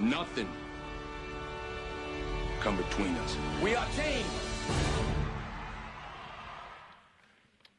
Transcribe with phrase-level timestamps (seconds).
[0.00, 0.48] nothing
[2.60, 3.36] come between us.
[3.62, 4.24] We are team.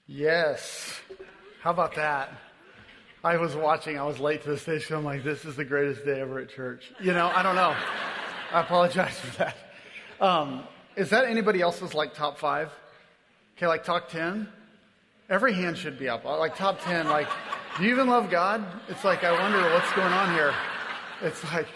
[0.07, 0.99] Yes.
[1.61, 2.31] How about that?
[3.23, 4.95] I was watching, I was late to the station.
[4.95, 6.91] I'm like, this is the greatest day ever at church.
[7.01, 7.75] You know, I don't know.
[8.53, 9.57] I apologize for that.
[10.21, 10.63] Um,
[10.95, 12.71] is that anybody else's like top five?
[13.57, 14.47] Okay, like top 10?
[15.29, 16.23] Every hand should be up.
[16.23, 17.27] Like top 10, like,
[17.77, 18.65] do you even love God?
[18.87, 20.53] It's like, I wonder what's going on here.
[21.21, 21.67] It's like,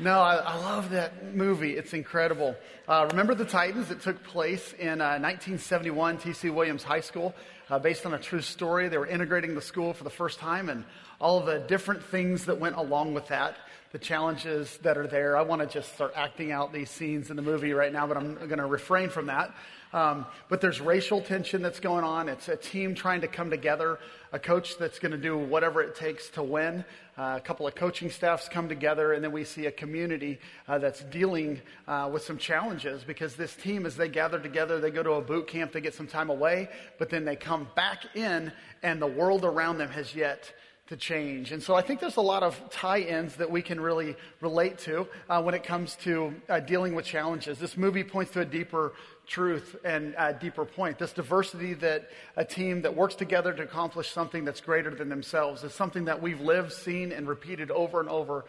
[0.00, 1.76] no, I, I love that movie.
[1.76, 2.56] It's incredible.
[2.88, 3.90] Uh, remember the Titans?
[3.92, 6.50] It took place in uh, 1971, T.C.
[6.50, 7.32] Williams High School,
[7.70, 8.88] uh, based on a true story.
[8.88, 10.84] They were integrating the school for the first time and
[11.20, 13.56] all the different things that went along with that,
[13.92, 15.36] the challenges that are there.
[15.36, 18.16] I want to just start acting out these scenes in the movie right now, but
[18.16, 19.54] I'm going to refrain from that.
[19.94, 22.28] Um, but there's racial tension that's going on.
[22.28, 24.00] It's a team trying to come together,
[24.32, 26.84] a coach that's going to do whatever it takes to win.
[27.16, 30.78] Uh, a couple of coaching staffs come together, and then we see a community uh,
[30.78, 35.04] that's dealing uh, with some challenges because this team, as they gather together, they go
[35.04, 38.50] to a boot camp, they get some time away, but then they come back in,
[38.82, 40.52] and the world around them has yet
[40.88, 41.50] to change.
[41.50, 44.76] And so I think there's a lot of tie ins that we can really relate
[44.80, 47.58] to uh, when it comes to uh, dealing with challenges.
[47.58, 48.92] This movie points to a deeper
[49.26, 50.98] truth and a deeper point.
[50.98, 55.64] This diversity that a team that works together to accomplish something that's greater than themselves
[55.64, 58.44] is something that we've lived, seen, and repeated over and over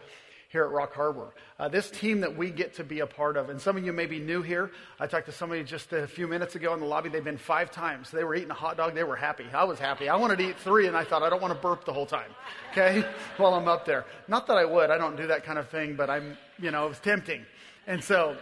[0.48, 1.34] here at Rock Harbor.
[1.58, 3.92] Uh, this team that we get to be a part of, and some of you
[3.92, 4.70] may be new here.
[5.00, 7.08] I talked to somebody just a few minutes ago in the lobby.
[7.08, 8.10] They've been five times.
[8.10, 8.94] They were eating a hot dog.
[8.94, 9.44] They were happy.
[9.52, 10.08] I was happy.
[10.08, 12.06] I wanted to eat three, and I thought I don't want to burp the whole
[12.06, 12.30] time.
[12.72, 13.04] Okay,
[13.36, 14.06] while I'm up there.
[14.28, 14.90] Not that I would.
[14.90, 17.44] I don't do that kind of thing, but I'm, you know, it was tempting,
[17.86, 18.36] and so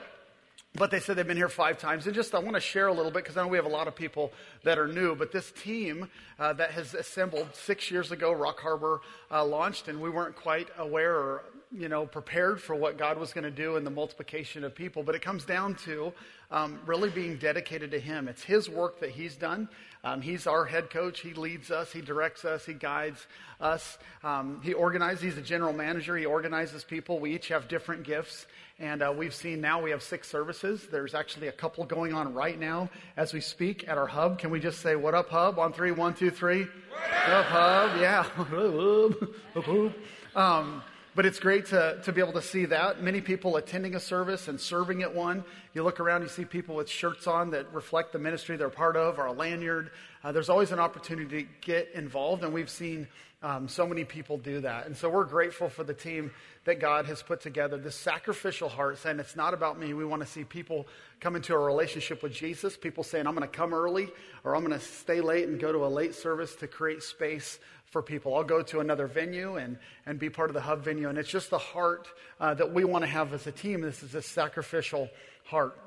[0.74, 2.06] but they said they've been here five times.
[2.06, 3.70] And just I want to share a little bit because I know we have a
[3.70, 4.32] lot of people
[4.64, 5.14] that are new.
[5.14, 10.00] But this team uh, that has assembled six years ago, Rock Harbor uh, launched, and
[10.00, 13.76] we weren't quite aware or you know prepared for what God was going to do
[13.76, 15.02] in the multiplication of people.
[15.02, 16.12] But it comes down to
[16.50, 18.28] um, really being dedicated to Him.
[18.28, 19.68] It's His work that He's done.
[20.04, 21.20] Um, he's our head coach.
[21.20, 21.90] He leads us.
[21.90, 22.66] He directs us.
[22.66, 23.26] He guides
[23.58, 23.96] us.
[24.22, 25.22] Um, he organizes.
[25.22, 26.14] He's a general manager.
[26.14, 27.18] He organizes people.
[27.18, 28.46] We each have different gifts.
[28.78, 30.86] And uh, we've seen now we have six services.
[30.90, 34.38] There's actually a couple going on right now as we speak at our hub.
[34.38, 35.58] Can we just say, What up, hub?
[35.58, 36.62] On three, one, two, three.
[36.62, 38.00] What up, hub?
[38.00, 39.90] Yeah.
[40.36, 40.82] um,
[41.14, 43.02] but it's great to, to be able to see that.
[43.02, 45.44] Many people attending a service and serving at one.
[45.72, 48.96] You look around, you see people with shirts on that reflect the ministry they're part
[48.96, 49.90] of or a lanyard.
[50.24, 53.06] Uh, there's always an opportunity to get involved, and we've seen
[53.44, 54.86] um, so many people do that.
[54.86, 56.32] And so we're grateful for the team
[56.64, 59.92] that God has put together, this sacrificial heart, saying it's not about me.
[59.92, 60.86] We want to see people
[61.20, 64.08] come into a relationship with Jesus, people saying, I'm going to come early
[64.44, 67.58] or I'm going to stay late and go to a late service to create space
[67.86, 68.34] for people.
[68.34, 71.08] I'll go to another venue and, and be part of the hub venue.
[71.08, 72.08] And it's just the heart
[72.40, 73.82] uh, that we want to have as a team.
[73.82, 75.10] This is a sacrificial
[75.44, 75.78] heart.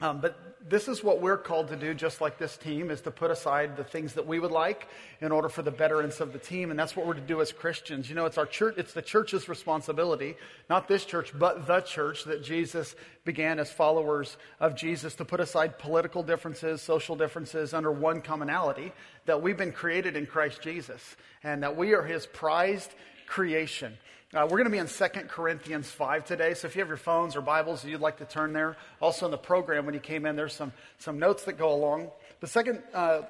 [0.00, 3.10] Um, but this is what we're called to do, just like this team, is to
[3.10, 4.88] put aside the things that we would like
[5.20, 6.70] in order for the betterance of the team.
[6.70, 8.08] And that's what we're to do as Christians.
[8.08, 10.36] You know, it's our church, it's the church's responsibility,
[10.68, 12.94] not this church, but the church that Jesus
[13.24, 18.92] began as followers of Jesus to put aside political differences, social differences under one commonality
[19.26, 22.90] that we've been created in Christ Jesus and that we are his prized
[23.26, 23.96] creation.
[24.32, 26.54] Uh, we're going to be in 2 Corinthians 5 today.
[26.54, 29.32] So if you have your phones or Bibles you'd like to turn there, also in
[29.32, 32.10] the program when you came in, there's some, some notes that go along.
[32.38, 33.22] The 2 uh,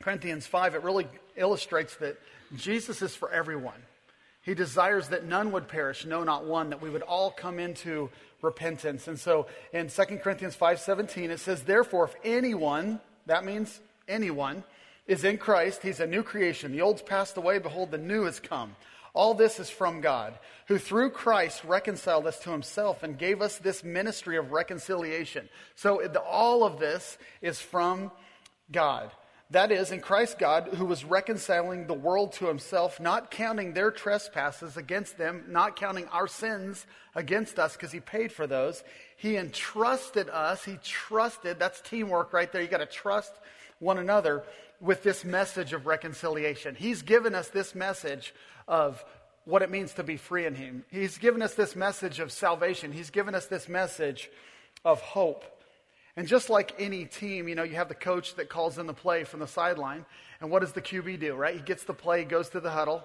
[0.00, 2.16] Corinthians 5, it really illustrates that
[2.56, 3.82] Jesus is for everyone.
[4.42, 8.08] He desires that none would perish, no, not one, that we would all come into
[8.40, 9.08] repentance.
[9.08, 14.62] And so in 2 Corinthians 5:17 it says, "Therefore if anyone, that means anyone,
[15.08, 16.70] is in Christ, he's a new creation.
[16.70, 18.76] The old's passed away, behold the new has come."
[19.14, 23.58] All this is from God, who through Christ reconciled us to himself and gave us
[23.58, 25.48] this ministry of reconciliation.
[25.74, 28.12] So all of this is from
[28.70, 29.10] God.
[29.50, 33.90] That is, in Christ God, who was reconciling the world to himself, not counting their
[33.90, 38.84] trespasses against them, not counting our sins against us, because he paid for those.
[39.16, 42.62] He entrusted us, he trusted, that's teamwork right there.
[42.62, 43.32] You got to trust
[43.80, 44.44] one another
[44.80, 46.76] with this message of reconciliation.
[46.76, 48.32] He's given us this message
[48.70, 49.04] of
[49.44, 50.84] what it means to be free in Him.
[50.90, 52.92] He's given us this message of salvation.
[52.92, 54.30] He's given us this message
[54.84, 55.44] of hope.
[56.16, 58.94] And just like any team, you know, you have the coach that calls in the
[58.94, 60.06] play from the sideline.
[60.40, 61.54] And what does the QB do, right?
[61.54, 63.02] He gets the play, he goes to the huddle.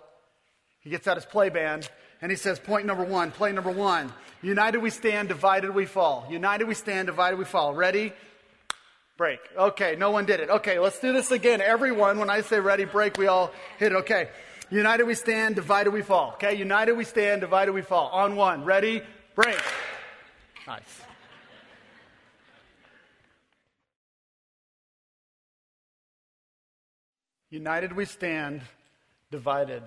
[0.81, 1.89] He gets out his play band
[2.21, 4.13] and he says, point number one, play number one.
[4.43, 6.27] United we stand, divided we fall.
[6.29, 7.73] United we stand, divided we fall.
[7.73, 8.13] Ready?
[9.17, 9.39] Break.
[9.57, 10.49] Okay, no one did it.
[10.49, 11.59] Okay, let's do this again.
[11.59, 13.95] Everyone, when I say ready, break, we all hit it.
[13.95, 14.29] Okay.
[14.71, 16.31] United we stand, divided we fall.
[16.33, 18.09] Okay, united we stand, divided we fall.
[18.09, 18.63] On one.
[18.63, 19.01] Ready?
[19.35, 19.61] Break.
[20.65, 21.01] Nice.
[27.51, 28.61] United we stand,
[29.29, 29.83] divided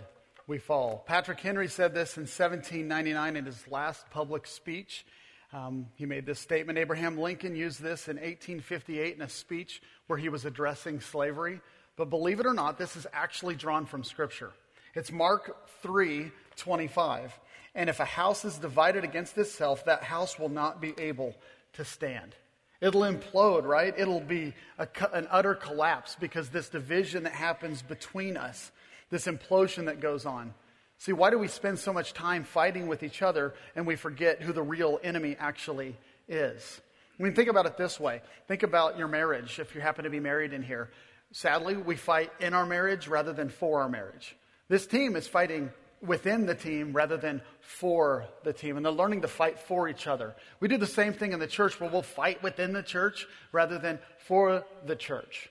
[0.46, 1.02] we fall.
[1.06, 5.04] Patrick Henry said this in 1799 in his last public speech.
[5.52, 6.78] Um, he made this statement.
[6.78, 11.60] Abraham Lincoln used this in 1858 in a speech where he was addressing slavery.
[11.96, 14.52] But believe it or not, this is actually drawn from Scripture.
[14.98, 17.32] It's Mark 3 25.
[17.76, 21.36] And if a house is divided against itself, that house will not be able
[21.74, 22.34] to stand.
[22.80, 23.94] It'll implode, right?
[23.96, 28.72] It'll be a, an utter collapse because this division that happens between us,
[29.08, 30.52] this implosion that goes on.
[30.96, 34.42] See, why do we spend so much time fighting with each other and we forget
[34.42, 35.96] who the real enemy actually
[36.26, 36.80] is?
[37.20, 38.20] I mean, think about it this way.
[38.48, 40.90] Think about your marriage, if you happen to be married in here.
[41.30, 44.34] Sadly, we fight in our marriage rather than for our marriage.
[44.68, 45.70] This team is fighting
[46.00, 48.76] within the team rather than for the team.
[48.76, 50.34] And they're learning to fight for each other.
[50.60, 53.78] We do the same thing in the church where we'll fight within the church rather
[53.78, 55.50] than for the church.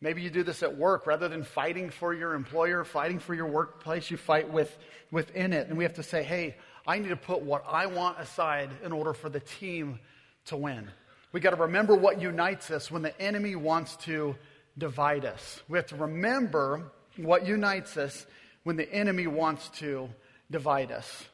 [0.00, 3.46] Maybe you do this at work rather than fighting for your employer, fighting for your
[3.46, 4.76] workplace, you fight with,
[5.10, 5.68] within it.
[5.68, 6.56] And we have to say, hey,
[6.86, 9.98] I need to put what I want aside in order for the team
[10.46, 10.90] to win.
[11.32, 14.36] We got to remember what unites us when the enemy wants to
[14.76, 15.62] divide us.
[15.68, 18.26] We have to remember what unites us
[18.64, 20.08] when the enemy wants to
[20.50, 21.24] divide us.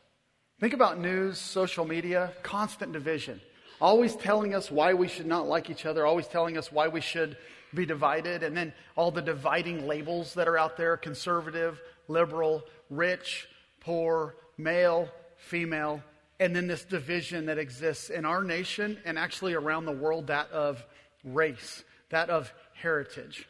[0.61, 3.41] Think about news, social media, constant division.
[3.81, 7.01] Always telling us why we should not like each other, always telling us why we
[7.01, 7.39] should
[7.73, 13.49] be divided, and then all the dividing labels that are out there conservative, liberal, rich,
[13.81, 16.03] poor, male, female,
[16.41, 20.51] and then this division that exists in our nation and actually around the world that
[20.51, 20.85] of
[21.25, 23.47] race, that of heritage.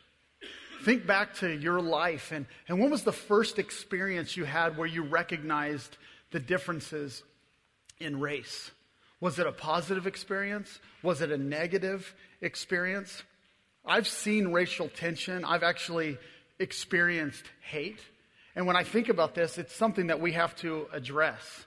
[0.83, 4.87] Think back to your life and, and when was the first experience you had where
[4.87, 5.97] you recognized
[6.31, 7.23] the differences
[7.99, 8.71] in race?
[9.21, 10.81] Was it a positive experience?
[11.03, 13.23] Was it a negative experience?
[13.85, 15.45] I've seen racial tension.
[15.45, 16.17] I've actually
[16.59, 18.01] experienced hate.
[18.57, 21.67] And when I think about this, it's something that we have to address.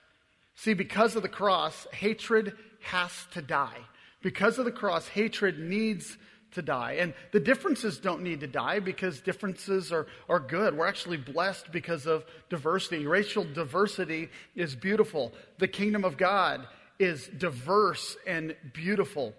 [0.55, 3.79] See, because of the cross, hatred has to die.
[4.21, 6.17] Because of the cross, hatred needs
[6.53, 6.93] to die.
[6.99, 10.77] And the differences don't need to die because differences are, are good.
[10.77, 13.05] We're actually blessed because of diversity.
[13.05, 15.33] Racial diversity is beautiful.
[15.59, 16.67] The kingdom of God
[16.99, 19.33] is diverse and beautiful.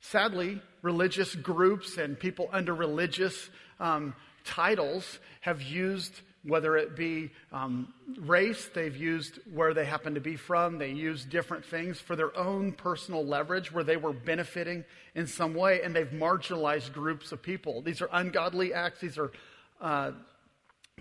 [0.00, 4.14] Sadly, religious groups and people under religious um,
[4.44, 10.36] titles have used whether it be um, race, they've used where they happen to be
[10.36, 14.84] from, they use different things for their own personal leverage where they were benefiting
[15.14, 17.82] in some way, and they've marginalized groups of people.
[17.82, 19.30] These are ungodly acts, these are
[19.80, 20.12] uh,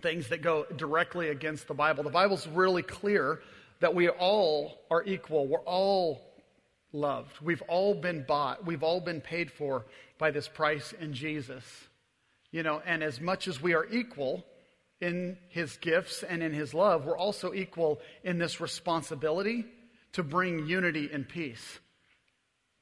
[0.01, 2.03] things that go directly against the Bible.
[2.03, 3.39] The Bible's really clear
[3.79, 6.21] that we all are equal, we're all
[6.91, 9.85] loved, we've all been bought, we've all been paid for
[10.17, 11.63] by this price in Jesus.
[12.51, 14.43] You know, and as much as we are equal,
[15.01, 19.65] in his gifts and in his love, we're also equal in this responsibility
[20.13, 21.79] to bring unity and peace.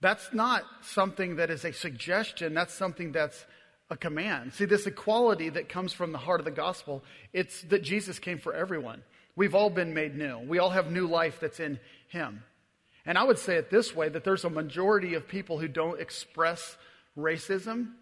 [0.01, 3.45] That's not something that is a suggestion, that's something that's
[3.89, 4.53] a command.
[4.53, 7.03] See, this equality that comes from the heart of the gospel,
[7.33, 9.03] it's that Jesus came for everyone.
[9.35, 10.39] We've all been made new.
[10.39, 11.79] We all have new life that's in
[12.09, 12.43] him.
[13.05, 16.01] And I would say it this way that there's a majority of people who don't
[16.01, 16.75] express
[17.17, 17.93] racism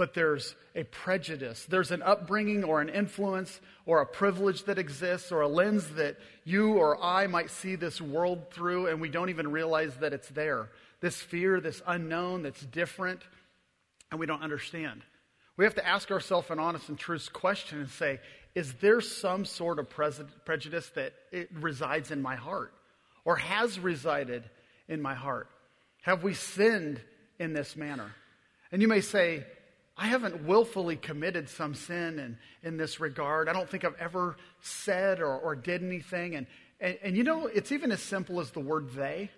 [0.00, 1.66] but there's a prejudice.
[1.68, 6.16] There's an upbringing or an influence or a privilege that exists or a lens that
[6.42, 10.30] you or I might see this world through, and we don't even realize that it's
[10.30, 10.70] there.
[11.02, 13.20] This fear, this unknown that's different,
[14.10, 15.02] and we don't understand.
[15.58, 18.20] We have to ask ourselves an honest and true question and say,
[18.54, 22.72] is there some sort of prejudice that it resides in my heart
[23.26, 24.48] or has resided
[24.88, 25.50] in my heart?
[26.04, 27.02] Have we sinned
[27.38, 28.12] in this manner?
[28.72, 29.44] And you may say,
[30.00, 33.50] I haven't willfully committed some sin in, in this regard.
[33.50, 36.36] I don't think I've ever said or, or did anything.
[36.36, 36.46] And,
[36.80, 39.30] and, and you know, it's even as simple as the word they.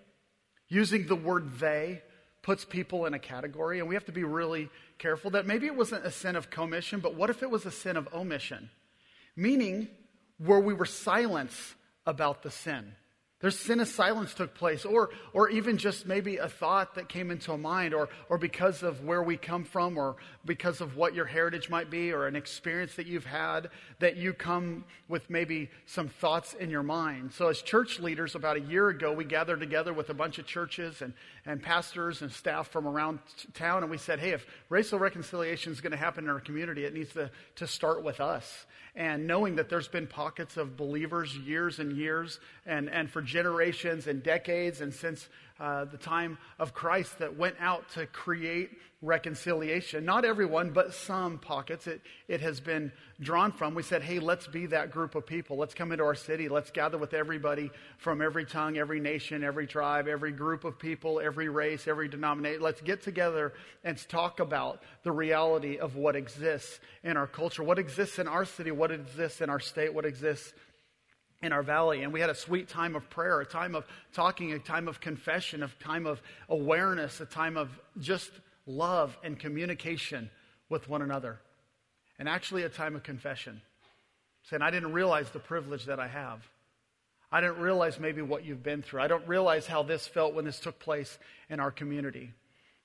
[0.68, 2.00] Using the word they
[2.42, 5.74] puts people in a category, and we have to be really careful that maybe it
[5.74, 8.70] wasn't a sin of commission, but what if it was a sin of omission?
[9.34, 9.88] Meaning,
[10.38, 11.50] where we were silent
[12.06, 12.94] about the sin.
[13.42, 17.32] There's sin of silence took place, or, or even just maybe a thought that came
[17.32, 21.12] into a mind, or, or because of where we come from, or because of what
[21.12, 23.68] your heritage might be, or an experience that you've had,
[23.98, 27.32] that you come with maybe some thoughts in your mind.
[27.32, 30.46] So, as church leaders, about a year ago, we gathered together with a bunch of
[30.46, 31.12] churches and,
[31.44, 33.18] and pastors and staff from around
[33.54, 36.84] town, and we said, hey, if racial reconciliation is going to happen in our community,
[36.84, 41.36] it needs to, to start with us and knowing that there's been pockets of believers
[41.36, 45.28] years and years and, and for generations and decades and since
[45.62, 50.04] uh, the time of Christ that went out to create reconciliation.
[50.04, 52.90] Not everyone, but some pockets it, it has been
[53.20, 53.74] drawn from.
[53.74, 55.56] We said, hey, let's be that group of people.
[55.56, 56.48] Let's come into our city.
[56.48, 61.20] Let's gather with everybody from every tongue, every nation, every tribe, every group of people,
[61.20, 62.60] every race, every denomination.
[62.60, 63.52] Let's get together
[63.84, 68.44] and talk about the reality of what exists in our culture, what exists in our
[68.44, 70.52] city, what exists in our state, what exists
[71.42, 72.02] in our valley.
[72.02, 75.00] And we had a sweet time of prayer, a time of talking, a time of
[75.00, 77.68] confession, a time of awareness, a time of
[78.00, 78.30] just
[78.66, 80.30] love and communication
[80.68, 81.40] with one another.
[82.18, 83.60] And actually, a time of confession.
[84.44, 86.46] Saying, I didn't realize the privilege that I have.
[87.30, 89.00] I didn't realize maybe what you've been through.
[89.00, 91.18] I don't realize how this felt when this took place
[91.48, 92.32] in our community.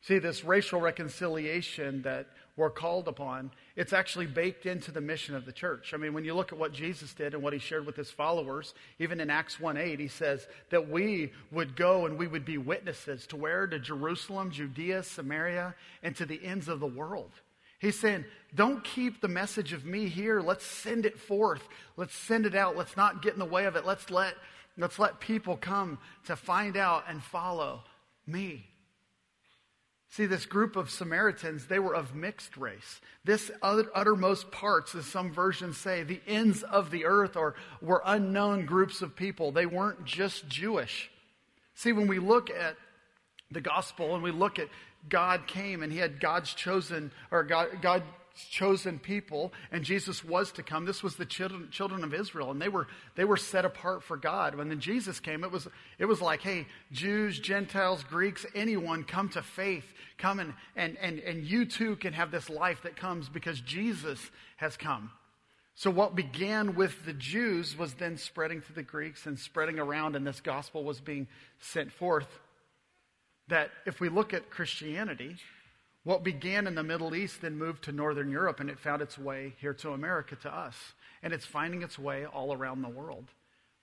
[0.01, 5.45] See, this racial reconciliation that we're called upon, it's actually baked into the mission of
[5.45, 5.93] the church.
[5.93, 8.09] I mean, when you look at what Jesus did and what he shared with his
[8.09, 12.45] followers, even in Acts 1 8, he says that we would go and we would
[12.45, 13.67] be witnesses to where?
[13.67, 17.31] To Jerusalem, Judea, Samaria, and to the ends of the world.
[17.79, 18.25] He's saying,
[18.55, 20.41] don't keep the message of me here.
[20.41, 21.61] Let's send it forth.
[21.95, 22.75] Let's send it out.
[22.75, 23.85] Let's not get in the way of it.
[23.85, 24.33] Let's let,
[24.77, 27.83] let's let people come to find out and follow
[28.25, 28.65] me.
[30.09, 33.01] See, this group of Samaritans, they were of mixed race.
[33.25, 38.65] This uttermost parts, as some versions say, the ends of the earth or were unknown
[38.65, 39.51] groups of people.
[39.51, 41.11] They weren't just Jewish.
[41.75, 42.77] See, when we look at
[43.51, 44.69] the gospel and we look at
[45.09, 48.03] God came and he had God's chosen, or God, God
[48.45, 50.85] chosen people, and Jesus was to come.
[50.85, 54.17] This was the children, children of Israel, and they were, they were set apart for
[54.17, 54.55] God.
[54.55, 55.67] When then Jesus came, it was,
[55.99, 59.85] it was like, hey, Jews, Gentiles, Greeks, anyone come to faith.
[60.17, 64.19] Come and, and, and, and you too can have this life that comes because Jesus
[64.57, 65.11] has come.
[65.75, 70.15] So, what began with the Jews was then spreading to the Greeks and spreading around,
[70.15, 71.27] and this gospel was being
[71.59, 72.27] sent forth.
[73.49, 75.35] That if we look at Christianity,
[76.07, 79.17] what began in the Middle East then moved to Northern Europe and it found its
[79.17, 80.73] way here to America, to us.
[81.21, 83.25] And it's finding its way all around the world.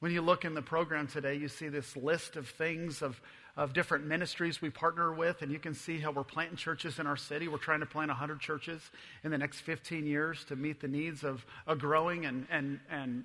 [0.01, 3.21] When you look in the program today, you see this list of things, of,
[3.59, 7.07] of different ministries we partner with, and you can see how we're planting churches in
[7.07, 7.47] our city.
[7.47, 8.81] We're trying to plant 100 churches
[9.23, 13.25] in the next 15 years to meet the needs of a growing and, and, and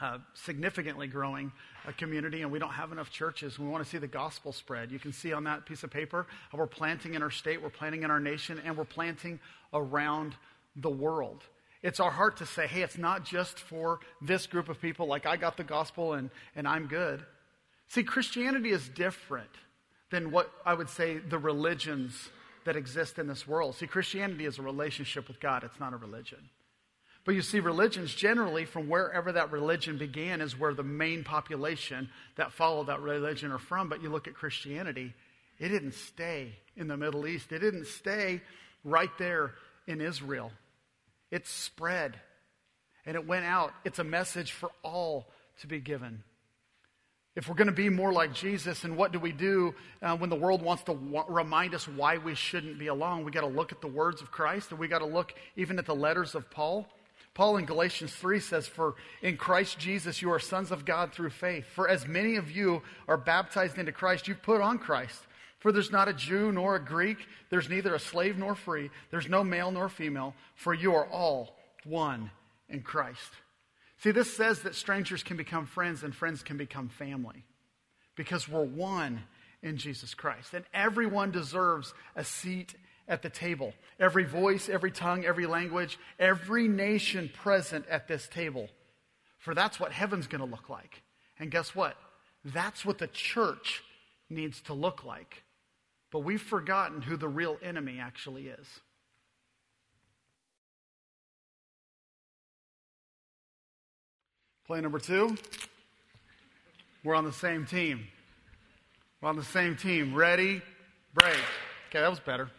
[0.00, 1.50] uh, significantly growing
[1.86, 3.58] a community, and we don't have enough churches.
[3.58, 4.92] We want to see the gospel spread.
[4.92, 7.70] You can see on that piece of paper how we're planting in our state, we're
[7.70, 9.40] planting in our nation, and we're planting
[9.72, 10.36] around
[10.76, 11.42] the world.
[11.82, 15.26] It's our heart to say, hey, it's not just for this group of people, like
[15.26, 17.24] I got the gospel and, and I'm good.
[17.88, 19.50] See, Christianity is different
[20.10, 22.30] than what I would say the religions
[22.64, 23.76] that exist in this world.
[23.76, 26.50] See, Christianity is a relationship with God, it's not a religion.
[27.28, 32.08] But you see, religions generally, from wherever that religion began, is where the main population
[32.36, 33.90] that followed that religion are from.
[33.90, 35.12] But you look at Christianity,
[35.58, 38.40] it didn't stay in the Middle East, it didn't stay
[38.82, 39.52] right there
[39.86, 40.52] in Israel.
[41.30, 42.18] It spread
[43.04, 43.74] and it went out.
[43.84, 45.26] It's a message for all
[45.60, 46.22] to be given.
[47.36, 50.30] If we're going to be more like Jesus, and what do we do uh, when
[50.30, 53.22] the world wants to w- remind us why we shouldn't be alone?
[53.22, 55.78] We got to look at the words of Christ, and we got to look even
[55.78, 56.86] at the letters of Paul.
[57.38, 61.30] Paul in Galatians 3 says, For in Christ Jesus you are sons of God through
[61.30, 61.66] faith.
[61.66, 65.20] For as many of you are baptized into Christ, you've put on Christ.
[65.60, 67.18] For there's not a Jew nor a Greek,
[67.48, 71.54] there's neither a slave nor free, there's no male nor female, for you are all
[71.84, 72.32] one
[72.68, 73.30] in Christ.
[73.98, 77.44] See, this says that strangers can become friends and friends can become family
[78.16, 79.22] because we're one
[79.62, 80.54] in Jesus Christ.
[80.54, 82.74] And everyone deserves a seat
[83.08, 83.72] at the table.
[83.98, 88.68] Every voice, every tongue, every language, every nation present at this table.
[89.38, 91.02] For that's what heaven's going to look like.
[91.38, 91.96] And guess what?
[92.44, 93.82] That's what the church
[94.28, 95.42] needs to look like.
[96.10, 98.66] But we've forgotten who the real enemy actually is.
[104.66, 105.36] Play number two.
[107.02, 108.06] We're on the same team.
[109.22, 110.14] We're on the same team.
[110.14, 110.60] Ready?
[111.14, 111.38] Break.
[111.88, 112.50] Okay, that was better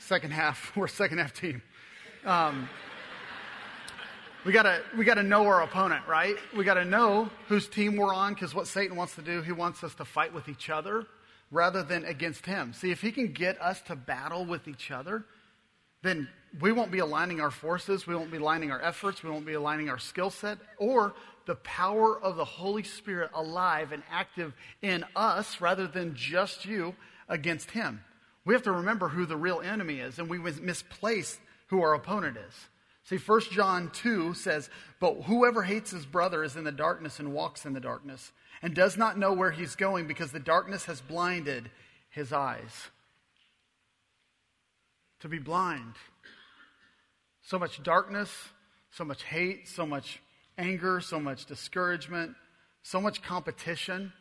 [0.00, 0.72] second half.
[0.76, 1.62] We're a second half team.
[2.24, 2.68] Um,
[4.42, 6.34] We gotta, we gotta know our opponent, right?
[6.56, 9.84] We gotta know whose team we're on, because what Satan wants to do, he wants
[9.84, 11.06] us to fight with each other
[11.50, 12.72] rather than against him.
[12.72, 15.26] See, if he can get us to battle with each other,
[16.02, 16.26] then
[16.58, 19.52] we won't be aligning our forces, we won't be aligning our efforts, we won't be
[19.52, 21.12] aligning our skill set, or
[21.44, 26.94] the power of the Holy Spirit alive and active in us rather than just you
[27.28, 28.02] against him.
[28.50, 31.38] We have to remember who the real enemy is, and we misplace
[31.68, 32.52] who our opponent is.
[33.04, 37.32] See, 1 John 2 says, But whoever hates his brother is in the darkness and
[37.32, 41.00] walks in the darkness, and does not know where he's going because the darkness has
[41.00, 41.70] blinded
[42.10, 42.88] his eyes.
[45.20, 45.94] To be blind.
[47.42, 48.48] So much darkness,
[48.90, 50.20] so much hate, so much
[50.58, 52.34] anger, so much discouragement,
[52.82, 54.12] so much competition.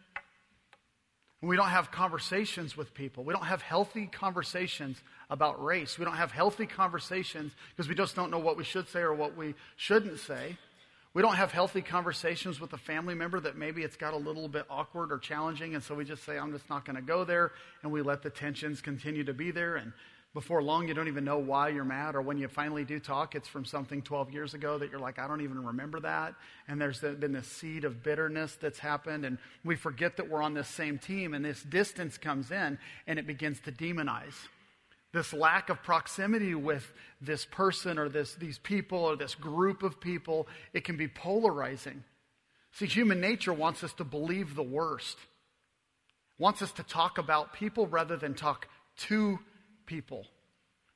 [1.42, 3.24] We don't have conversations with people.
[3.24, 4.98] We don't have healthy conversations
[5.30, 5.98] about race.
[5.98, 9.14] We don't have healthy conversations because we just don't know what we should say or
[9.14, 10.58] what we shouldn't say.
[11.14, 14.48] We don't have healthy conversations with a family member that maybe it's got a little
[14.48, 17.24] bit awkward or challenging, and so we just say, I'm just not going to go
[17.24, 19.78] there, and we let the tensions continue to be there.
[19.78, 19.92] And
[20.34, 23.34] before long, you don't even know why you're mad, or when you finally do talk,
[23.34, 26.36] it's from something 12 years ago that you're like, I don't even remember that.
[26.68, 30.54] And there's been this seed of bitterness that's happened, and we forget that we're on
[30.54, 34.36] this same team, and this distance comes in, and it begins to demonize.
[35.12, 40.00] This lack of proximity with this person or this, these people or this group of
[40.00, 42.04] people, it can be polarizing.
[42.74, 45.18] See, human nature wants us to believe the worst,
[46.38, 48.68] wants us to talk about people rather than talk
[48.98, 49.40] to
[49.90, 50.26] people.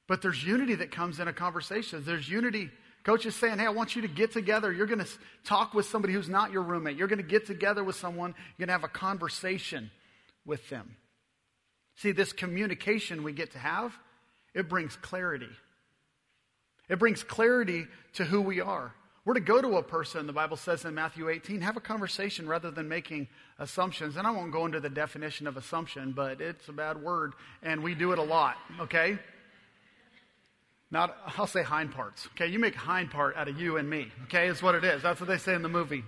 [0.08, 2.04] But there's unity that comes in a conversation.
[2.06, 2.70] There's unity.
[3.04, 4.72] Coach is saying, hey, I want you to get together.
[4.72, 5.10] You're going to
[5.44, 6.96] talk with somebody who's not your roommate.
[6.96, 8.36] You're going to get together with someone.
[8.58, 9.92] You're going to have a conversation
[10.46, 10.96] with them.
[11.98, 13.94] See, this communication we get to have,
[14.54, 15.50] it brings clarity.
[16.88, 18.94] It brings clarity to who we are.
[19.26, 22.46] We're to go to a person, the Bible says in Matthew 18, have a conversation
[22.46, 24.18] rather than making assumptions.
[24.18, 27.82] And I won't go into the definition of assumption, but it's a bad word, and
[27.82, 29.18] we do it a lot, okay?
[30.92, 32.48] Not, I'll say hind parts, okay?
[32.48, 34.48] You make hind part out of you and me, okay?
[34.48, 35.02] Is what it is.
[35.02, 36.04] That's what they say in the movie.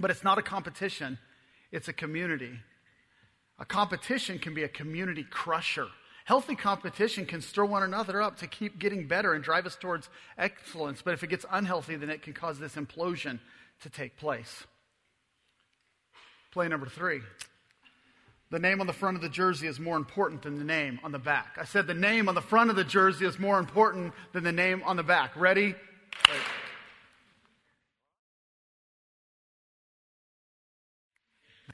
[0.00, 1.18] But it's not a competition,
[1.70, 2.58] it's a community.
[3.58, 5.88] A competition can be a community crusher.
[6.24, 10.08] Healthy competition can stir one another up to keep getting better and drive us towards
[10.38, 11.02] excellence.
[11.02, 13.40] But if it gets unhealthy, then it can cause this implosion
[13.82, 14.64] to take place.
[16.52, 17.20] Play number three.
[18.50, 21.10] The name on the front of the jersey is more important than the name on
[21.10, 21.56] the back.
[21.58, 24.52] I said the name on the front of the jersey is more important than the
[24.52, 25.34] name on the back.
[25.34, 25.74] Ready?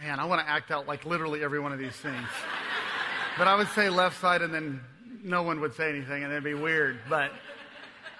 [0.01, 2.29] Man, I want to act out like literally every one of these things.
[3.39, 4.81] But I would say left side and then
[5.23, 6.99] no one would say anything and it'd be weird.
[7.09, 7.31] But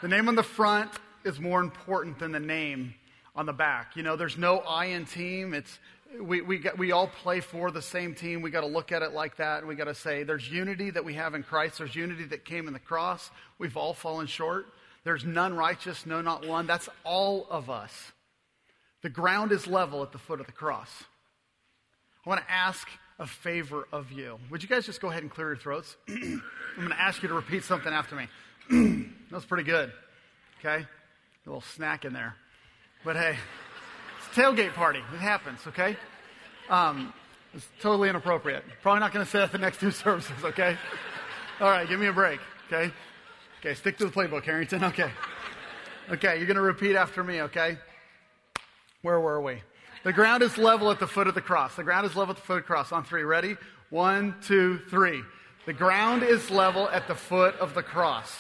[0.01, 0.93] the name on the front
[1.25, 2.95] is more important than the name
[3.35, 3.97] on the back.
[3.97, 5.55] You know, there's no I in team.
[5.55, 5.77] It's,
[6.21, 8.43] we, we, got, we all play for the same team.
[8.43, 9.59] We got to look at it like that.
[9.59, 11.79] And we got to say there's unity that we have in Christ.
[11.79, 13.29] There's unity that came in the cross.
[13.59, 14.67] We've all fallen short.
[15.03, 16.69] There's none righteous, no, not one.
[16.69, 18.13] That's all of us.
[19.03, 20.91] The ground is level at the foot of the cross.
[22.25, 22.87] I want to ask
[23.19, 24.39] a favor of you.
[24.51, 25.97] Would you guys just go ahead and clear your throats?
[26.09, 26.43] I'm
[26.77, 28.29] going to ask you to repeat something after me.
[28.71, 29.93] that was pretty good.
[30.61, 30.85] Okay?
[30.85, 32.37] A little snack in there.
[33.05, 33.37] But hey,
[34.19, 35.01] it's a tailgate party.
[35.13, 35.97] It happens, okay?
[36.69, 37.13] Um,
[37.55, 38.65] it's totally inappropriate.
[38.83, 40.77] Probably not going to say that the next two services, okay?
[41.61, 42.93] All right, give me a break, okay?
[43.61, 44.85] Okay, stick to the playbook, Harrington.
[44.85, 45.11] Okay.
[46.11, 47.79] Okay, you're going to repeat after me, okay?
[49.03, 49.63] Where were we?
[50.09, 51.75] The ground is level at the foot of the cross.
[51.75, 52.93] The ground is level at the foot of the cross.
[52.93, 53.25] On three.
[53.25, 53.59] Ready?
[53.91, 55.23] One, two, three.
[55.67, 58.35] The ground is level at the foot of the cross.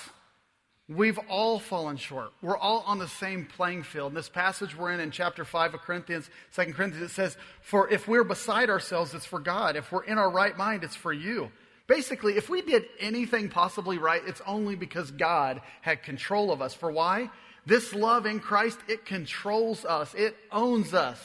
[0.88, 2.30] We've all fallen short.
[2.40, 4.12] We're all on the same playing field.
[4.12, 7.86] In this passage we're in in chapter 5 of Corinthians, 2 Corinthians, it says, For
[7.90, 9.76] if we're beside ourselves, it's for God.
[9.76, 11.52] If we're in our right mind, it's for you.
[11.86, 16.72] Basically, if we did anything possibly right, it's only because God had control of us.
[16.72, 17.28] For why?
[17.66, 20.14] This love in Christ, it controls us.
[20.14, 21.20] It owns us.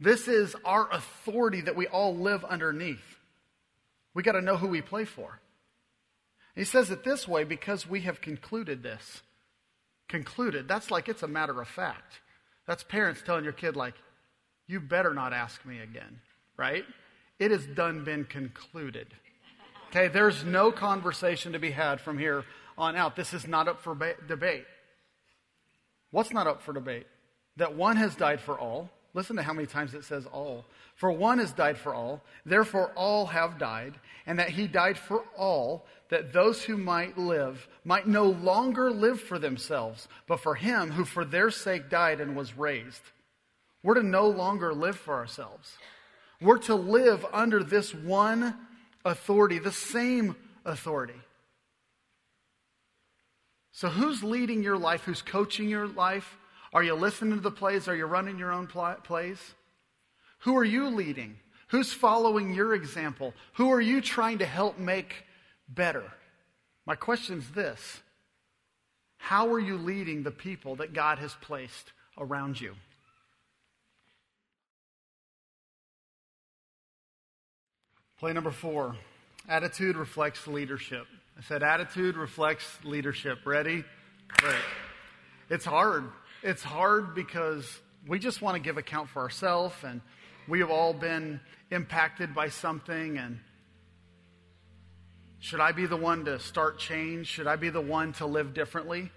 [0.00, 3.04] This is our authority that we all live underneath.
[4.14, 5.40] We got to know who we play for.
[6.54, 9.22] He says it this way because we have concluded this.
[10.08, 10.68] Concluded.
[10.68, 12.20] That's like it's a matter of fact.
[12.66, 13.94] That's parents telling your kid, like,
[14.66, 16.20] you better not ask me again,
[16.56, 16.84] right?
[17.38, 19.08] It has done been concluded.
[19.90, 22.44] Okay, there's no conversation to be had from here
[22.78, 23.16] on out.
[23.16, 24.64] This is not up for ba- debate.
[26.10, 27.06] What's not up for debate?
[27.56, 30.64] That one has died for all, Listen to how many times it says all.
[30.96, 33.94] For one has died for all, therefore all have died,
[34.26, 39.20] and that he died for all, that those who might live might no longer live
[39.20, 43.02] for themselves, but for him who for their sake died and was raised.
[43.84, 45.76] We're to no longer live for ourselves.
[46.40, 48.56] We're to live under this one
[49.04, 51.20] authority, the same authority.
[53.72, 55.02] So, who's leading your life?
[55.02, 56.36] Who's coaching your life?
[56.74, 57.86] Are you listening to the plays?
[57.86, 59.38] Are you running your own pl- plays?
[60.40, 61.36] Who are you leading?
[61.68, 63.32] Who's following your example?
[63.54, 65.24] Who are you trying to help make
[65.68, 66.02] better?
[66.84, 68.00] My question is this
[69.16, 72.74] How are you leading the people that God has placed around you?
[78.18, 78.96] Play number four
[79.48, 81.06] attitude reflects leadership.
[81.38, 83.38] I said attitude reflects leadership.
[83.44, 83.84] Ready?
[84.28, 84.56] Great.
[85.50, 86.04] It's hard.
[86.44, 87.66] It's hard because
[88.06, 90.02] we just want to give account for ourselves and
[90.46, 93.40] we have all been impacted by something and
[95.38, 97.28] should I be the one to start change?
[97.28, 99.10] Should I be the one to live differently?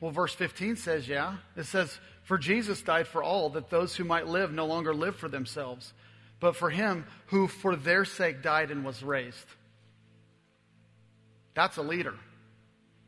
[0.00, 1.38] Well, verse 15 says, yeah.
[1.56, 5.16] It says, For Jesus died for all, that those who might live no longer live
[5.16, 5.92] for themselves,
[6.38, 9.46] but for him who for their sake died and was raised.
[11.54, 12.14] That's a leader,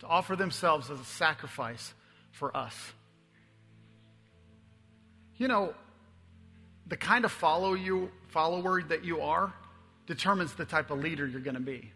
[0.00, 1.94] to offer themselves as a sacrifice
[2.32, 2.74] for us.
[5.36, 5.74] You know,
[6.86, 9.52] the kind of follow you, follower that you are
[10.06, 11.90] determines the type of leader you're going to be.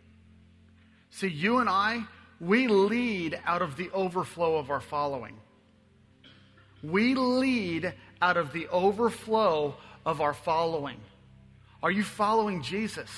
[1.11, 2.05] See, you and I,
[2.41, 5.37] we lead out of the overflow of our following.
[6.83, 9.75] We lead out of the overflow
[10.07, 10.99] of our following.
[11.83, 13.11] Are you following Jesus?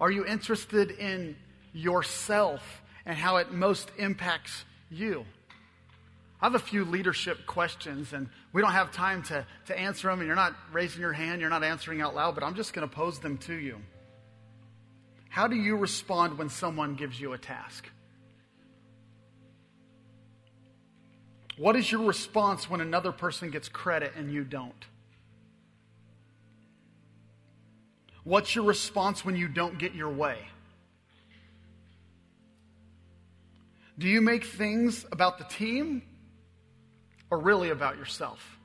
[0.00, 1.36] Are you interested in
[1.72, 5.24] yourself and how it most impacts you?
[6.40, 10.20] I have a few leadership questions, and we don't have time to, to answer them,
[10.20, 12.88] and you're not raising your hand, you're not answering out loud, but I'm just going
[12.88, 13.78] to pose them to you.
[15.28, 17.88] How do you respond when someone gives you a task?
[21.56, 24.84] What is your response when another person gets credit and you don't?
[28.22, 30.38] What's your response when you don't get your way?
[33.98, 36.02] Do you make things about the team
[37.30, 38.58] or really about yourself?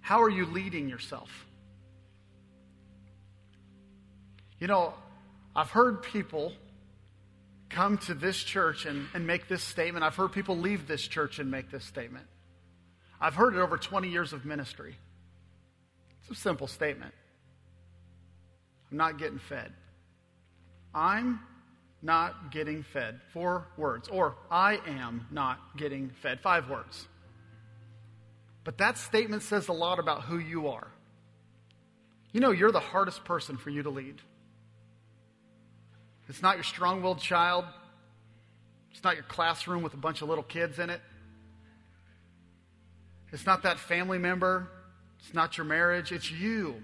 [0.00, 1.30] How are you leading yourself?
[4.58, 4.94] You know,
[5.56, 6.52] I've heard people
[7.70, 10.04] come to this church and, and make this statement.
[10.04, 12.26] I've heard people leave this church and make this statement.
[13.20, 14.96] I've heard it over 20 years of ministry.
[16.20, 17.14] It's a simple statement.
[18.90, 19.72] I'm not getting fed.
[20.94, 21.40] I'm
[22.04, 23.20] not getting fed.
[23.32, 24.08] Four words.
[24.08, 26.40] Or, I am not getting fed.
[26.40, 27.08] Five words.
[28.62, 30.86] But that statement says a lot about who you are.
[32.32, 34.20] You know, you're the hardest person for you to lead.
[36.28, 37.64] It's not your strong willed child,
[38.90, 41.00] it's not your classroom with a bunch of little kids in it,
[43.30, 44.68] it's not that family member,
[45.20, 46.76] it's not your marriage, it's you.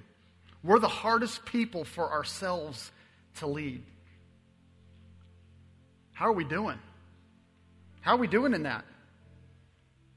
[0.63, 2.93] We're the hardest people for ourselves
[3.37, 3.83] to lead.
[6.21, 6.79] How are we doing?
[8.03, 8.85] How are we doing in that?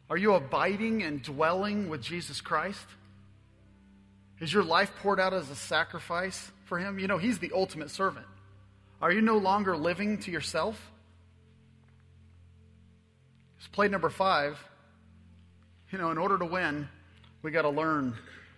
[0.10, 2.86] Are you abiding and dwelling with Jesus Christ?
[4.42, 7.00] Is your life poured out as a sacrifice for Him?
[7.00, 8.26] You know, He's the ultimate servant.
[9.02, 10.92] Are you no longer living to yourself?
[13.60, 14.60] It's play number five.
[15.90, 16.90] You know, in order to win,
[17.44, 18.14] we got to learn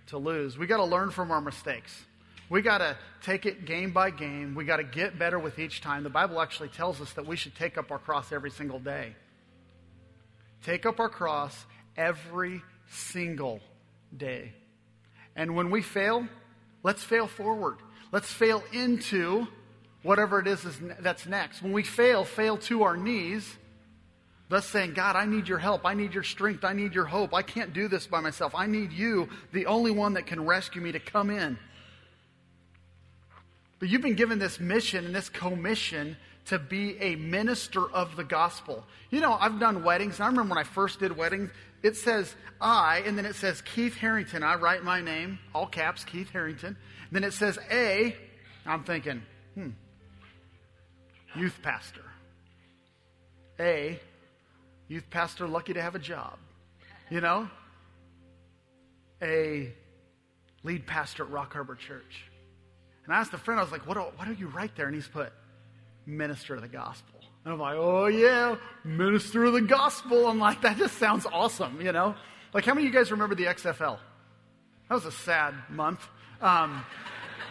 [0.08, 0.58] to lose.
[0.58, 2.06] We got to learn from our mistakes.
[2.50, 4.54] We got to take it game by game.
[4.54, 6.04] We got to get better with each time.
[6.04, 9.16] The Bible actually tells us that we should take up our cross every single day.
[10.64, 11.66] Take up our cross
[11.98, 13.62] every single
[14.16, 14.54] day.
[15.36, 16.28] And when we fail,
[16.84, 17.78] let's fail forward.
[18.12, 19.48] Let's fail into
[20.04, 20.64] whatever it is
[21.00, 21.64] that's next.
[21.64, 23.58] When we fail, fail to our knees,
[24.50, 25.82] thus saying, God, I need your help.
[25.84, 26.64] I need your strength.
[26.64, 27.34] I need your hope.
[27.34, 28.54] I can't do this by myself.
[28.56, 31.58] I need you, the only one that can rescue me, to come in
[33.80, 38.24] but you've been given this mission and this commission to be a minister of the
[38.24, 38.84] gospel.
[39.10, 41.50] You know, I've done weddings, and I remember when I first did weddings,
[41.84, 44.44] it says I, and then it says Keith Harrington.
[44.44, 46.78] I write my name, all caps, Keith Harrington.
[47.10, 48.16] And then it says A.
[48.66, 49.22] I'm thinking,
[49.54, 49.70] hmm,
[51.36, 52.02] youth pastor.
[53.60, 54.00] A,
[54.88, 56.38] youth pastor lucky to have a job.
[57.10, 57.50] You know?
[59.22, 59.72] A
[60.64, 62.26] lead pastor at Rock Harbor Church.
[63.06, 64.88] And I asked a friend, I was like, what do, what do you write there?
[64.88, 65.32] And he's put,
[66.06, 67.20] minister of the gospel.
[67.44, 70.28] And I'm like, oh yeah, minister of the gospel.
[70.28, 72.16] I'm like, that just sounds awesome, you know?
[72.54, 74.00] Like, how many of you guys remember the XFL?
[74.90, 76.08] That was a sad month.
[76.42, 76.84] Um,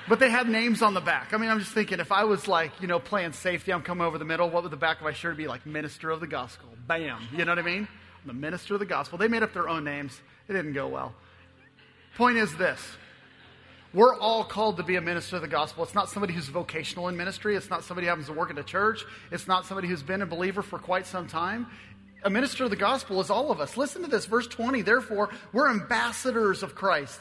[0.08, 1.32] but they had names on the back.
[1.32, 4.06] I mean, I'm just thinking if I was like, you know, playing safety, I'm coming
[4.06, 5.64] over the middle, what would the back of my shirt be like?
[5.64, 6.68] Minister of the gospel.
[6.86, 7.28] Bam.
[7.32, 7.88] You know what I mean?
[8.22, 9.16] I'm the minister of the gospel.
[9.16, 10.20] They made up their own names.
[10.48, 11.14] It didn't go well.
[12.16, 12.80] Point is this.
[13.94, 15.84] We're all called to be a minister of the gospel.
[15.84, 17.54] It's not somebody who's vocational in ministry.
[17.54, 19.04] It's not somebody who happens to work at a church.
[19.30, 21.68] It's not somebody who's been a believer for quite some time.
[22.24, 23.76] A minister of the gospel is all of us.
[23.76, 24.82] Listen to this, verse 20.
[24.82, 27.20] Therefore, we're ambassadors of Christ.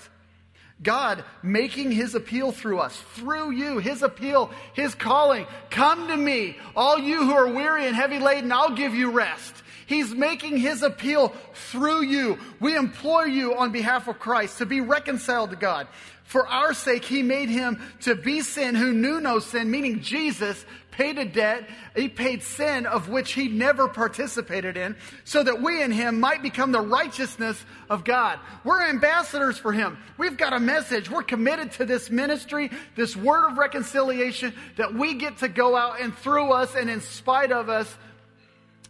[0.81, 5.45] God making his appeal through us, through you, his appeal, his calling.
[5.69, 9.53] Come to me, all you who are weary and heavy laden, I'll give you rest.
[9.86, 12.39] He's making his appeal through you.
[12.59, 15.88] We implore you on behalf of Christ to be reconciled to God.
[16.23, 20.65] For our sake, he made him to be sin who knew no sin, meaning Jesus
[20.93, 21.67] paid a debt.
[21.95, 26.41] He paid sin of which he never participated in, so that we in him might
[26.41, 28.39] become the righteousness of God.
[28.63, 29.97] We're ambassadors for him.
[30.17, 31.10] We've got a message.
[31.10, 35.99] We're committed to this ministry, this word of reconciliation that we get to go out
[35.99, 37.93] and through us and in spite of us.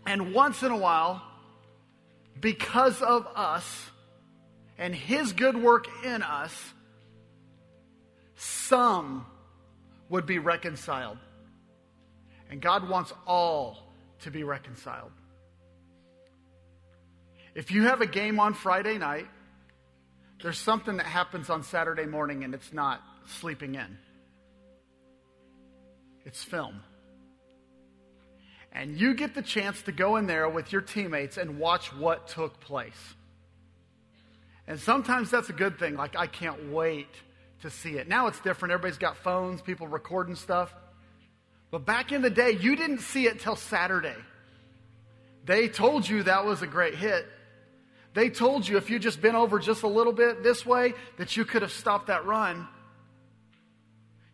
[0.06, 1.22] And once in a while,
[2.39, 3.89] because of us
[4.78, 6.54] and his good work in us,
[8.36, 9.26] some
[10.10, 11.18] would be reconciled.
[12.54, 13.80] And God wants all
[14.22, 15.10] to be reconciled.
[17.56, 19.26] If you have a game on Friday night,
[20.44, 23.98] there's something that happens on Saturday morning and it's not sleeping in.
[26.26, 26.82] It's film.
[28.72, 32.28] And you get the chance to go in there with your teammates and watch what
[32.28, 33.16] took place.
[34.68, 35.96] And sometimes that's a good thing.
[35.96, 37.10] Like, I can't wait
[37.63, 38.08] to see it.
[38.08, 38.74] Now it's different.
[38.74, 40.72] Everybody's got phones, people recording stuff.
[41.74, 44.14] But back in the day, you didn't see it till Saturday.
[45.44, 47.26] They told you that was a great hit.
[48.14, 51.36] They told you if you just been over just a little bit this way, that
[51.36, 52.68] you could have stopped that run.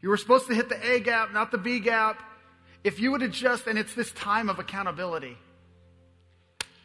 [0.01, 2.21] You were supposed to hit the A gap, not the B gap.
[2.83, 5.37] If you would have just, and it's this time of accountability.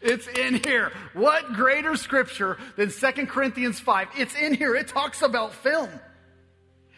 [0.01, 0.93] It's in here.
[1.15, 4.07] What greater scripture than 2 Corinthians 5?
[4.17, 4.77] It's in here.
[4.77, 5.91] It talks about film.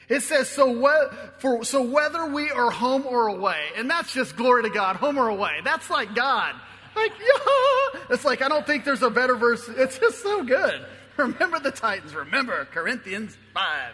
[0.09, 4.37] It says, so, we- for, so whether we are home or away, and that's just
[4.37, 5.61] glory to God, home or away.
[5.65, 6.55] That's like God.
[6.95, 8.01] Like, yeah.
[8.11, 9.69] It's like, I don't think there's a better verse.
[9.69, 10.87] It's just so good.
[11.17, 12.15] Remember the Titans.
[12.15, 13.93] Remember Corinthians 5.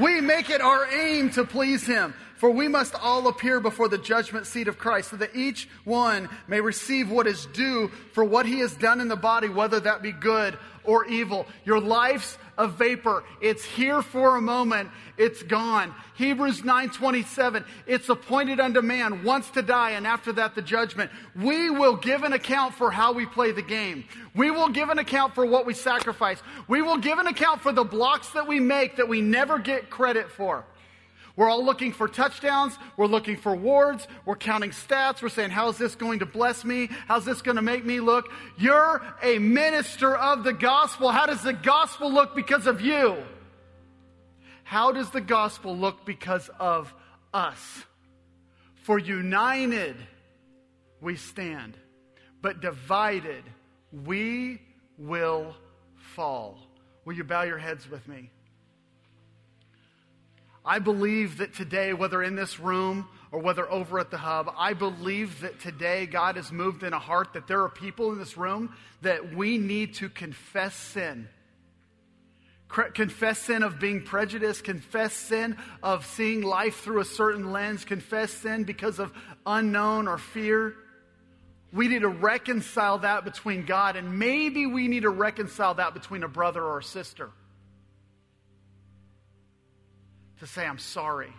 [0.00, 2.14] We make it our aim to please Him.
[2.36, 6.28] For we must all appear before the judgment seat of Christ, so that each one
[6.46, 10.02] may receive what is due for what he has done in the body, whether that
[10.02, 11.46] be good or evil.
[11.64, 13.24] Your life's a vapor.
[13.40, 14.90] It's here for a moment.
[15.16, 15.94] It's gone.
[16.14, 17.64] Hebrews 9:27.
[17.86, 21.10] It's appointed unto man once to die and after that the judgment.
[21.34, 24.04] We will give an account for how we play the game.
[24.34, 26.42] We will give an account for what we sacrifice.
[26.68, 29.90] We will give an account for the blocks that we make that we never get
[29.90, 30.64] credit for.
[31.36, 32.76] We're all looking for touchdowns.
[32.96, 34.08] We're looking for wards.
[34.24, 35.20] We're counting stats.
[35.22, 36.88] We're saying, how's this going to bless me?
[37.06, 38.30] How's this going to make me look?
[38.56, 41.10] You're a minister of the gospel.
[41.10, 43.16] How does the gospel look because of you?
[44.64, 46.92] How does the gospel look because of
[47.34, 47.84] us?
[48.82, 49.96] For united
[51.00, 51.76] we stand,
[52.40, 53.44] but divided
[53.92, 54.62] we
[54.96, 55.54] will
[56.14, 56.58] fall.
[57.04, 58.30] Will you bow your heads with me?
[60.66, 64.72] I believe that today, whether in this room or whether over at the hub, I
[64.72, 68.36] believe that today God has moved in a heart that there are people in this
[68.36, 71.28] room that we need to confess sin.
[72.68, 78.32] Confess sin of being prejudiced, confess sin of seeing life through a certain lens, confess
[78.32, 79.12] sin because of
[79.46, 80.74] unknown or fear.
[81.72, 86.24] We need to reconcile that between God, and maybe we need to reconcile that between
[86.24, 87.30] a brother or a sister
[90.40, 91.32] to say, I'm sorry.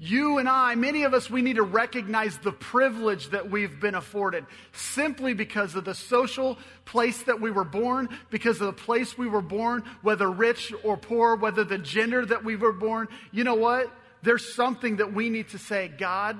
[0.00, 3.96] You and I, many of us, we need to recognize the privilege that we've been
[3.96, 9.18] afforded simply because of the social place that we were born, because of the place
[9.18, 13.08] we were born, whether rich or poor, whether the gender that we were born.
[13.32, 13.92] You know what?
[14.22, 16.36] There's something that we need to say, God,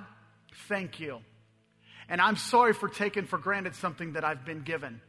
[0.69, 1.19] thank you.
[2.09, 5.01] And I'm sorry for taking for granted something that I've been given.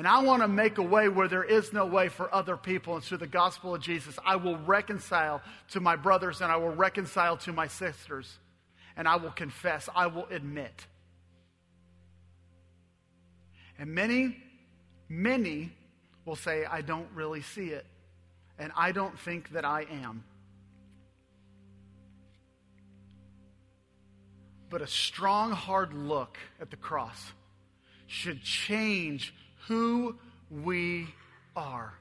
[0.00, 2.94] And I want to make a way where there is no way for other people.
[2.94, 6.74] And through the gospel of Jesus, I will reconcile to my brothers and I will
[6.74, 8.38] reconcile to my sisters.
[8.96, 10.86] And I will confess, I will admit.
[13.78, 14.38] And many,
[15.10, 15.70] many
[16.24, 17.84] will say, I don't really see it.
[18.58, 20.24] And I don't think that I am.
[24.70, 27.32] but a strong, hard look at the cross
[28.06, 29.34] should change
[29.68, 30.16] who
[30.50, 31.06] we
[31.56, 31.92] are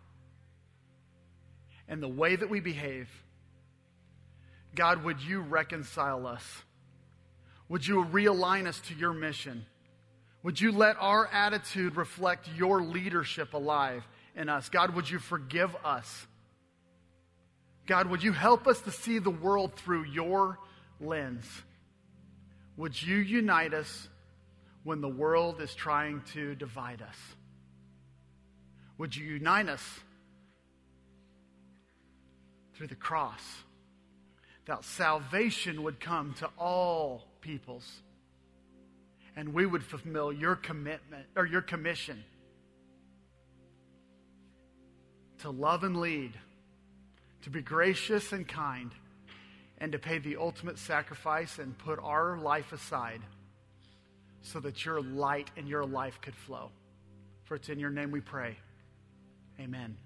[1.88, 3.10] and the way that we behave.
[4.76, 6.44] God, would you reconcile us?
[7.68, 9.66] Would you realign us to your mission?
[10.44, 14.70] Would you let our attitude reflect your leadership alive in us?
[14.70, 16.28] God, would you forgive us?
[17.86, 20.60] God, would you help us to see the world through your
[21.02, 21.46] lens?
[22.78, 24.08] Would you unite us
[24.84, 27.18] when the world is trying to divide us?
[29.00, 29.82] Would you unite us
[32.76, 33.42] through the cross?
[34.66, 37.90] That salvation would come to all peoples
[39.36, 42.24] and we would fulfill your commitment or your commission
[45.40, 46.34] to love and lead,
[47.44, 48.92] to be gracious and kind,
[49.78, 53.22] and to pay the ultimate sacrifice and put our life aside
[54.42, 56.70] so that your light and your life could flow.
[57.46, 58.58] For it's in your name we pray.
[59.60, 59.98] Amen.